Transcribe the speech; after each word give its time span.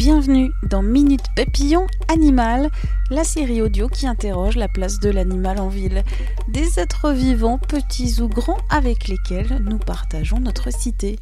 Bienvenue 0.00 0.50
dans 0.62 0.80
Minute 0.80 1.26
Papillon 1.36 1.86
Animal, 2.08 2.70
la 3.10 3.22
série 3.22 3.60
audio 3.60 3.86
qui 3.86 4.06
interroge 4.06 4.56
la 4.56 4.66
place 4.66 4.98
de 4.98 5.10
l'animal 5.10 5.60
en 5.60 5.68
ville. 5.68 6.04
Des 6.48 6.80
êtres 6.80 7.10
vivants, 7.10 7.58
petits 7.58 8.22
ou 8.22 8.26
grands, 8.26 8.56
avec 8.70 9.08
lesquels 9.08 9.60
nous 9.62 9.76
partageons 9.76 10.40
notre 10.40 10.72
cité. 10.72 11.18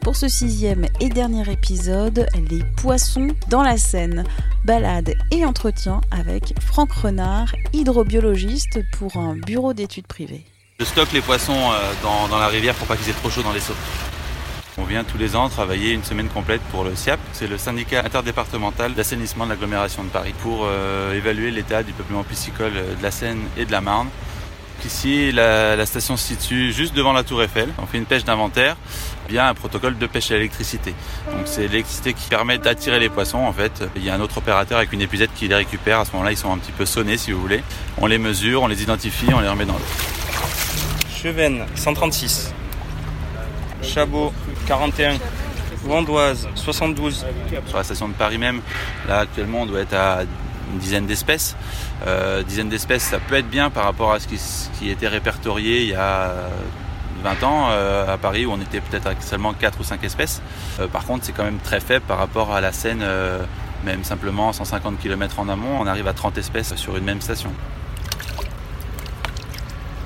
Pour 0.00 0.16
ce 0.16 0.26
sixième 0.26 0.86
et 0.98 1.10
dernier 1.10 1.48
épisode, 1.48 2.26
les 2.50 2.64
poissons 2.82 3.28
dans 3.50 3.62
la 3.62 3.76
Seine. 3.76 4.24
Balade 4.64 5.14
et 5.30 5.44
entretien 5.44 6.00
avec 6.10 6.60
Franck 6.60 6.90
Renard, 6.90 7.54
hydrobiologiste 7.72 8.80
pour 8.98 9.16
un 9.16 9.36
bureau 9.36 9.74
d'études 9.74 10.08
privées. 10.08 10.44
Je 10.80 10.84
stocke 10.84 11.12
les 11.12 11.20
poissons 11.20 11.52
euh, 11.52 11.92
dans, 12.02 12.36
la 12.36 12.48
rivière 12.48 12.74
pour 12.74 12.88
pas 12.88 12.96
qu'ils 12.96 13.10
aient 13.10 13.12
trop 13.12 13.30
chaud 13.30 13.42
dans 13.42 13.52
les 13.52 13.60
seaux. 13.60 13.74
On 14.80 14.84
vient 14.84 15.02
tous 15.02 15.18
les 15.18 15.34
ans 15.34 15.48
travailler 15.48 15.92
une 15.92 16.04
semaine 16.04 16.28
complète 16.28 16.60
pour 16.70 16.84
le 16.84 16.94
SIAP, 16.94 17.18
c'est 17.32 17.48
le 17.48 17.58
syndicat 17.58 18.02
interdépartemental 18.04 18.94
d'assainissement 18.94 19.44
de 19.44 19.50
l'agglomération 19.50 20.04
de 20.04 20.08
Paris, 20.08 20.34
pour 20.40 20.64
euh, 20.64 21.14
évaluer 21.14 21.50
l'état 21.50 21.82
du 21.82 21.92
peuplement 21.92 22.22
piscicole 22.22 22.72
euh, 22.76 22.94
de 22.94 23.02
la 23.02 23.10
Seine 23.10 23.40
et 23.56 23.64
de 23.64 23.72
la 23.72 23.80
Marne. 23.80 24.08
Ici, 24.84 25.32
la, 25.32 25.84
station 25.84 26.16
se 26.16 26.28
situe 26.28 26.72
juste 26.72 26.94
devant 26.94 27.12
la 27.12 27.24
tour 27.24 27.42
Eiffel. 27.42 27.68
On 27.78 27.86
fait 27.86 27.98
une 27.98 28.06
pêche 28.06 28.24
d'inventaire 28.24 28.76
via 29.28 29.48
un 29.48 29.54
protocole 29.54 29.98
de 29.98 30.06
pêche 30.06 30.30
à 30.30 30.34
l'électricité. 30.34 30.94
Donc 31.32 31.42
c'est 31.46 31.62
l'électricité 31.62 32.14
qui 32.14 32.28
permet 32.28 32.58
d'attirer 32.58 33.00
les 33.00 33.08
poissons 33.08 33.38
en 33.38 33.52
fait. 33.52 33.84
Il 33.96 34.04
y 34.04 34.08
a 34.08 34.14
un 34.14 34.20
autre 34.20 34.38
opérateur 34.38 34.78
avec 34.78 34.92
une 34.92 35.02
épuisette 35.02 35.30
qui 35.34 35.48
les 35.48 35.56
récupère. 35.56 35.98
À 35.98 36.04
ce 36.04 36.12
moment-là, 36.12 36.30
ils 36.30 36.38
sont 36.38 36.52
un 36.52 36.58
petit 36.58 36.72
peu 36.72 36.86
sonnés 36.86 37.18
si 37.18 37.32
vous 37.32 37.40
voulez. 37.40 37.62
On 37.98 38.06
les 38.06 38.18
mesure, 38.18 38.62
on 38.62 38.68
les 38.68 38.82
identifie, 38.82 39.26
on 39.34 39.40
les 39.40 39.48
remet 39.48 39.66
dans 39.66 39.74
l'eau. 39.74 39.80
Chevennes, 41.10 41.66
136. 41.74 42.54
Chabot, 43.82 44.32
41. 44.66 45.16
Vandoise, 45.84 46.48
72. 46.54 47.24
Sur 47.66 47.76
la 47.76 47.84
station 47.84 48.08
de 48.08 48.14
Paris 48.14 48.38
même, 48.38 48.60
là 49.06 49.20
actuellement 49.20 49.62
on 49.62 49.66
doit 49.66 49.80
être 49.80 49.94
à 49.94 50.22
une 50.72 50.78
dizaine 50.78 51.06
d'espèces. 51.06 51.56
Euh, 52.06 52.42
dizaine 52.42 52.68
d'espèces, 52.68 53.04
ça 53.04 53.18
peut 53.18 53.36
être 53.36 53.48
bien 53.48 53.70
par 53.70 53.84
rapport 53.84 54.12
à 54.12 54.20
ce 54.20 54.28
qui, 54.28 54.38
ce 54.38 54.68
qui 54.78 54.90
était 54.90 55.08
répertorié 55.08 55.82
il 55.82 55.88
y 55.88 55.94
a 55.94 56.34
20 57.22 57.42
ans 57.44 57.68
euh, 57.70 58.12
à 58.12 58.18
Paris 58.18 58.46
où 58.46 58.52
on 58.52 58.60
était 58.60 58.80
peut-être 58.80 59.06
avec 59.06 59.22
seulement 59.22 59.52
4 59.52 59.80
ou 59.80 59.84
5 59.84 60.02
espèces. 60.04 60.40
Euh, 60.80 60.86
par 60.86 61.04
contre, 61.04 61.24
c'est 61.24 61.32
quand 61.32 61.44
même 61.44 61.58
très 61.58 61.80
faible 61.80 62.04
par 62.06 62.18
rapport 62.18 62.52
à 62.52 62.60
la 62.60 62.72
Seine, 62.72 63.00
euh, 63.02 63.42
même 63.84 64.04
simplement 64.04 64.52
150 64.52 64.98
km 64.98 65.40
en 65.40 65.48
amont, 65.48 65.78
on 65.80 65.86
arrive 65.86 66.08
à 66.08 66.12
30 66.12 66.38
espèces 66.38 66.74
sur 66.76 66.96
une 66.96 67.04
même 67.04 67.20
station. 67.20 67.52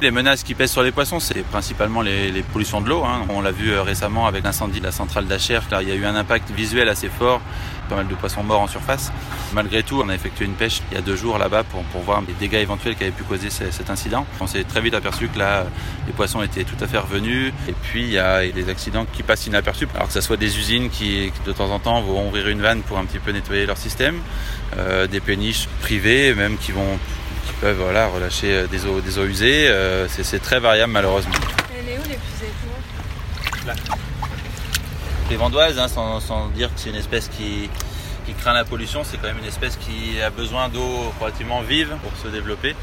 Les 0.03 0.11
menaces 0.11 0.43
qui 0.43 0.57
pèsent 0.57 0.73
sur 0.73 0.83
les 0.83 0.91
poissons, 0.91 1.21
c'est 1.21 1.45
principalement 1.45 2.03
les, 2.03 2.43
pollutions 2.53 2.81
de 2.81 2.89
l'eau. 2.89 3.05
Hein. 3.05 3.25
On 3.29 3.41
l'a 3.41 3.53
vu 3.53 3.79
récemment 3.79 4.27
avec 4.27 4.43
l'incendie 4.43 4.81
de 4.81 4.85
la 4.85 4.91
centrale 4.91 5.27
d'Acher. 5.27 5.61
Là, 5.71 5.81
il 5.81 5.89
y 5.89 5.93
a 5.93 5.95
eu 5.95 6.05
un 6.05 6.17
impact 6.17 6.51
visuel 6.51 6.89
assez 6.89 7.09
fort, 7.09 7.41
pas 7.89 7.95
mal 7.95 8.09
de 8.09 8.15
poissons 8.17 8.43
morts 8.43 8.63
en 8.63 8.67
surface. 8.67 9.13
Malgré 9.53 9.85
tout, 9.85 10.03
on 10.05 10.09
a 10.09 10.15
effectué 10.17 10.45
une 10.45 10.55
pêche 10.55 10.83
il 10.91 10.97
y 10.97 10.99
a 10.99 11.03
deux 11.03 11.15
jours 11.15 11.39
là-bas 11.39 11.63
pour, 11.63 11.85
voir 12.03 12.21
les 12.27 12.35
dégâts 12.35 12.61
éventuels 12.61 12.97
qui 12.97 13.05
avaient 13.05 13.13
pu 13.13 13.23
causer 13.23 13.49
cet 13.49 13.91
incident. 13.91 14.27
On 14.41 14.49
s'est 14.49 14.65
très 14.65 14.81
vite 14.81 14.95
aperçu 14.95 15.29
que 15.29 15.39
là, 15.39 15.67
les 16.09 16.13
poissons 16.13 16.43
étaient 16.43 16.65
tout 16.65 16.83
à 16.83 16.89
fait 16.89 16.99
revenus. 16.99 17.53
Et 17.69 17.75
puis, 17.85 18.03
il 18.03 18.11
y 18.11 18.19
a 18.19 18.45
des 18.49 18.69
accidents 18.71 19.07
qui 19.13 19.23
passent 19.23 19.47
inaperçus. 19.47 19.87
Alors 19.95 20.09
que 20.09 20.15
ce 20.15 20.21
soit 20.21 20.37
des 20.37 20.59
usines 20.59 20.91
qui, 20.91 21.31
de 21.47 21.53
temps 21.53 21.71
en 21.71 21.79
temps, 21.79 22.03
vont 22.03 22.27
ouvrir 22.27 22.49
une 22.49 22.61
vanne 22.61 22.83
pour 22.83 22.99
un 22.99 23.05
petit 23.05 23.21
peu 23.21 23.31
nettoyer 23.31 23.67
leur 23.67 23.79
système, 23.79 24.17
euh, 24.77 25.07
des 25.07 25.21
péniches 25.21 25.69
privées, 25.81 26.35
même 26.35 26.59
qui 26.59 26.73
vont 26.73 26.99
qui 27.47 27.53
peuvent 27.61 27.81
voilà, 27.81 28.07
relâcher 28.07 28.67
des 28.69 28.87
eaux, 28.87 29.01
des 29.01 29.19
eaux 29.19 29.25
usées. 29.25 29.69
Euh, 29.69 30.07
c'est 30.09 30.43
très 30.43 30.61
variable 30.61 30.93
malheureusement. 30.93 31.35
Elle 31.71 31.89
est 31.89 31.99
où 31.99 32.03
l'épuisette 32.03 33.67
Là. 33.67 33.75
Les 35.31 35.37
vandoises, 35.37 35.79
hein, 35.79 35.89
sans, 35.89 36.21
sans, 36.21 36.49
dire 36.49 36.69
que 36.75 36.81
c'est 36.81 36.91
une 36.91 36.97
espèce 36.97 37.29
qui, 37.29 37.71
qui 38.27 38.35
craint 38.35 38.53
la 38.53 38.65
pollution, 38.65 39.03
c'est 39.05 39.17
quand 39.17 39.29
même 39.29 39.39
une 39.39 39.49
espèce 39.49 39.77
qui 39.77 40.21
a 40.21 40.31
besoin 40.31 40.69
d'eau 40.69 41.13
relativement 41.21 41.63
vive 41.63 41.95
pour 42.03 42.13
se 42.23 42.29
développer. 42.29 42.75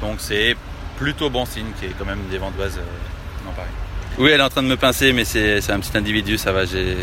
Donc 0.00 0.16
c'est 0.18 0.56
plutôt 0.96 1.30
bon 1.30 1.44
signe 1.44 1.66
qu'il 1.78 1.88
y 1.88 1.90
ait 1.90 1.94
quand 1.98 2.06
même 2.06 2.22
des 2.30 2.38
vandoises 2.38 2.78
euh, 2.78 3.44
dans 3.44 3.52
Paris. 3.52 3.68
Oui, 4.18 4.30
elle 4.30 4.40
est 4.40 4.44
en 4.44 4.48
train 4.48 4.62
de 4.62 4.68
me 4.68 4.76
pincer, 4.76 5.12
mais 5.12 5.24
c'est 5.24 5.70
un 5.70 5.80
petit 5.80 5.96
individu, 5.96 6.36
ça 6.36 6.52
va, 6.52 6.64
j'ai 6.64 6.96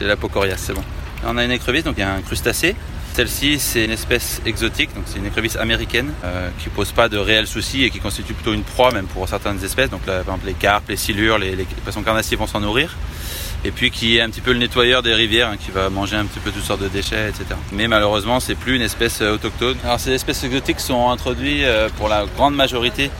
la 0.00 0.16
peau 0.16 0.28
coriace, 0.28 0.58
c'est 0.58 0.74
bon. 0.74 0.84
On 1.24 1.36
a 1.36 1.44
une 1.44 1.50
écrevisse, 1.50 1.84
donc 1.84 1.94
il 1.96 2.00
y 2.00 2.04
a 2.04 2.12
un 2.12 2.22
crustacé, 2.22 2.74
celle-ci, 3.14 3.58
c'est 3.58 3.84
une 3.84 3.90
espèce 3.90 4.40
exotique, 4.46 4.94
donc 4.94 5.04
c'est 5.06 5.18
une 5.18 5.26
écrevisse 5.26 5.56
américaine 5.56 6.12
euh, 6.24 6.48
qui 6.58 6.68
pose 6.68 6.92
pas 6.92 7.08
de 7.08 7.18
réels 7.18 7.46
soucis 7.46 7.84
et 7.84 7.90
qui 7.90 7.98
constitue 7.98 8.34
plutôt 8.34 8.52
une 8.52 8.62
proie 8.62 8.92
même 8.92 9.06
pour 9.06 9.28
certaines 9.28 9.62
espèces. 9.64 9.90
Donc 9.90 10.02
par 10.02 10.20
exemple 10.20 10.46
les 10.46 10.54
carpes, 10.54 10.88
les 10.88 10.96
silures, 10.96 11.38
les, 11.38 11.56
les 11.56 11.64
poissons 11.64 12.02
carnassiers 12.02 12.36
vont 12.36 12.46
s'en 12.46 12.60
nourrir. 12.60 12.96
Et 13.62 13.72
puis 13.72 13.90
qui 13.90 14.16
est 14.16 14.22
un 14.22 14.30
petit 14.30 14.40
peu 14.40 14.52
le 14.52 14.58
nettoyeur 14.58 15.02
des 15.02 15.12
rivières, 15.12 15.48
hein, 15.48 15.56
qui 15.58 15.70
va 15.70 15.90
manger 15.90 16.16
un 16.16 16.24
petit 16.24 16.40
peu 16.40 16.50
toutes 16.50 16.64
sortes 16.64 16.80
de 16.80 16.88
déchets, 16.88 17.28
etc. 17.28 17.44
Mais 17.72 17.88
malheureusement, 17.88 18.40
c'est 18.40 18.54
plus 18.54 18.76
une 18.76 18.82
espèce 18.82 19.20
autochtone. 19.20 19.76
Alors 19.84 20.00
ces 20.00 20.12
espèces 20.12 20.42
exotiques 20.44 20.80
sont 20.80 21.10
introduites 21.10 21.64
euh, 21.64 21.90
pour 21.98 22.08
la 22.08 22.24
grande 22.36 22.54
majorité 22.54 23.10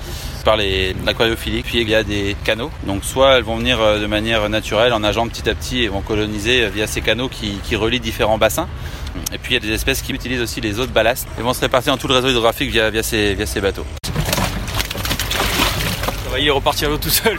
par 0.44 0.56
l'aquariophilie. 0.56 1.62
Puis 1.62 1.80
il 1.80 1.88
y 1.88 1.94
a 1.94 2.02
des 2.02 2.36
canaux. 2.44 2.70
Donc 2.86 3.04
soit 3.04 3.36
elles 3.36 3.44
vont 3.44 3.56
venir 3.56 3.78
de 3.78 4.06
manière 4.06 4.48
naturelle 4.48 4.92
en 4.92 5.00
nageant 5.00 5.28
petit 5.28 5.48
à 5.48 5.54
petit 5.54 5.82
et 5.82 5.88
vont 5.88 6.02
coloniser 6.02 6.68
via 6.68 6.86
ces 6.86 7.00
canaux 7.00 7.28
qui, 7.28 7.58
qui 7.64 7.76
relient 7.76 8.00
différents 8.00 8.38
bassins. 8.38 8.68
Et 9.32 9.38
puis 9.38 9.54
il 9.54 9.62
y 9.62 9.64
a 9.64 9.66
des 9.68 9.72
espèces 9.72 10.02
qui 10.02 10.12
utilisent 10.12 10.42
aussi 10.42 10.60
les 10.60 10.78
eaux 10.80 10.86
de 10.86 10.92
ballast 10.92 11.26
et 11.38 11.42
vont 11.42 11.52
se 11.52 11.60
répartir 11.60 11.92
dans 11.92 11.98
tout 11.98 12.08
le 12.08 12.14
réseau 12.14 12.28
hydrographique 12.28 12.70
via, 12.70 12.90
via, 12.90 13.02
ces, 13.02 13.34
via 13.34 13.46
ces 13.46 13.60
bateaux. 13.60 13.86
Ça 16.24 16.30
va 16.30 16.38
y 16.38 16.50
repartir 16.50 16.90
l'eau 16.90 16.98
tout 16.98 17.10
seul. 17.10 17.38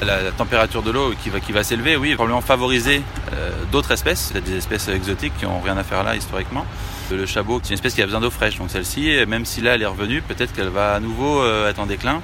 La, 0.00 0.22
la, 0.22 0.30
température 0.30 0.82
de 0.82 0.92
l'eau 0.92 1.12
qui 1.22 1.28
va, 1.28 1.40
qui 1.40 1.50
va 1.50 1.64
s'élever, 1.64 1.96
oui, 1.96 2.14
probablement 2.14 2.40
favoriser 2.40 3.02
euh, 3.32 3.50
d'autres 3.72 3.90
espèces, 3.90 4.32
des 4.32 4.56
espèces 4.56 4.86
exotiques 4.88 5.32
qui 5.38 5.44
n'ont 5.44 5.60
rien 5.60 5.76
à 5.76 5.82
faire 5.82 6.04
là 6.04 6.14
historiquement. 6.14 6.64
Le 7.10 7.24
chabot, 7.24 7.58
c'est 7.62 7.70
une 7.70 7.74
espèce 7.74 7.94
qui 7.94 8.02
a 8.02 8.04
besoin 8.04 8.20
d'eau 8.20 8.30
fraîche, 8.30 8.58
donc 8.58 8.70
celle-ci, 8.70 9.10
même 9.26 9.46
si 9.46 9.62
là 9.62 9.74
elle 9.74 9.82
est 9.82 9.86
revenue, 9.86 10.20
peut-être 10.20 10.52
qu'elle 10.52 10.68
va 10.68 10.94
à 10.94 11.00
nouveau 11.00 11.40
euh, 11.40 11.70
être 11.70 11.78
en 11.78 11.86
déclin 11.86 12.20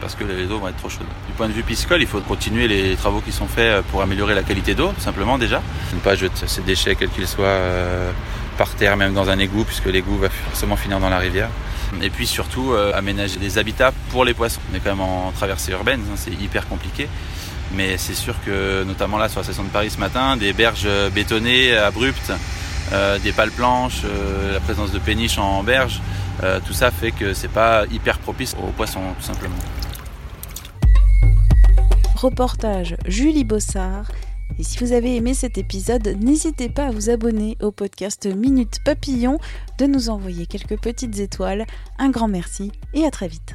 parce 0.00 0.14
que 0.14 0.24
les 0.24 0.46
eaux 0.46 0.58
vont 0.58 0.68
être 0.68 0.76
trop 0.76 0.88
chaudes. 0.88 1.06
Du 1.26 1.32
point 1.34 1.48
de 1.48 1.52
vue 1.52 1.62
piscicole, 1.62 2.00
il 2.00 2.06
faut 2.06 2.20
continuer 2.20 2.68
les 2.68 2.96
travaux 2.96 3.20
qui 3.20 3.32
sont 3.32 3.46
faits 3.46 3.84
pour 3.86 4.00
améliorer 4.00 4.34
la 4.34 4.42
qualité 4.42 4.74
d'eau, 4.74 4.92
tout 4.92 5.00
simplement 5.00 5.36
déjà. 5.36 5.60
Ne 5.92 5.98
pas 5.98 6.14
jeter 6.14 6.46
ces 6.46 6.62
déchets, 6.62 6.94
quels 6.94 7.10
qu'ils 7.10 7.26
soient, 7.28 7.44
euh, 7.44 8.10
par 8.56 8.70
terre, 8.76 8.96
même 8.96 9.12
dans 9.12 9.28
un 9.28 9.38
égout, 9.38 9.64
puisque 9.64 9.86
l'égout 9.86 10.16
va 10.16 10.30
forcément 10.30 10.76
finir 10.76 11.00
dans 11.00 11.10
la 11.10 11.18
rivière. 11.18 11.50
Et 12.00 12.08
puis 12.08 12.26
surtout, 12.26 12.72
euh, 12.72 12.92
aménager 12.94 13.38
des 13.38 13.58
habitats 13.58 13.92
pour 14.10 14.24
les 14.24 14.32
poissons. 14.32 14.60
On 14.72 14.76
est 14.76 14.80
quand 14.80 14.90
même 14.90 15.00
en 15.00 15.32
traversée 15.32 15.72
urbaine, 15.72 16.00
hein, 16.08 16.14
c'est 16.16 16.32
hyper 16.32 16.66
compliqué. 16.66 17.08
Mais 17.74 17.98
c'est 17.98 18.14
sûr 18.14 18.34
que, 18.46 18.84
notamment 18.84 19.18
là, 19.18 19.28
sur 19.28 19.40
la 19.40 19.44
station 19.44 19.64
de 19.64 19.68
Paris 19.68 19.90
ce 19.90 19.98
matin, 19.98 20.36
des 20.36 20.52
berges 20.52 20.88
bétonnées, 21.14 21.76
abruptes, 21.76 22.30
euh, 22.30 22.36
des 23.22 23.32
pales 23.32 23.50
planches, 23.50 24.02
euh, 24.04 24.52
la 24.52 24.60
présence 24.60 24.92
de 24.92 24.98
péniches 24.98 25.38
en 25.38 25.62
berge, 25.62 26.00
tout 26.66 26.72
ça 26.72 26.90
fait 26.90 27.12
que 27.12 27.34
c'est 27.34 27.48
pas 27.48 27.84
hyper 27.90 28.18
propice 28.18 28.56
aux 28.62 28.70
poissons, 28.72 29.00
tout 29.18 29.26
simplement. 29.26 29.56
Reportage 32.16 32.96
Julie 33.06 33.44
Bossard. 33.44 34.10
Et 34.58 34.62
si 34.62 34.78
vous 34.78 34.92
avez 34.92 35.16
aimé 35.16 35.32
cet 35.32 35.58
épisode, 35.58 36.06
n'hésitez 36.20 36.68
pas 36.68 36.86
à 36.86 36.90
vous 36.90 37.08
abonner 37.08 37.56
au 37.62 37.70
podcast 37.70 38.26
Minute 38.26 38.80
Papillon, 38.84 39.38
de 39.78 39.86
nous 39.86 40.10
envoyer 40.10 40.46
quelques 40.46 40.78
petites 40.78 41.18
étoiles. 41.18 41.64
Un 41.98 42.10
grand 42.10 42.28
merci 42.28 42.72
et 42.92 43.04
à 43.04 43.10
très 43.10 43.28
vite. 43.28 43.54